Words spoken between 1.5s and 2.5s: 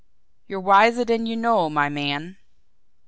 my man.